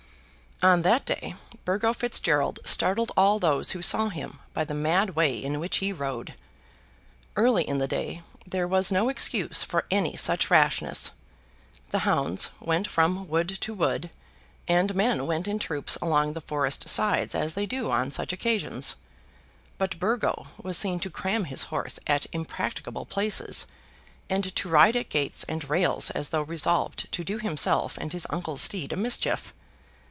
[0.63, 1.33] On that day
[1.65, 5.91] Burgo Fitzgerald startled all those who saw him by the mad way in which he
[5.91, 6.35] rode.
[7.35, 11.13] Early in the day there was no excuse for any such rashness.
[11.89, 14.11] The hounds went from wood to wood,
[14.67, 18.97] and men went in troops along the forest sides as they do on such occasions.
[19.79, 23.65] But Burgo was seen to cram his horse at impracticable places,
[24.29, 28.27] and to ride at gates and rails as though resolved to do himself and his
[28.29, 29.53] uncle's steed a mischief.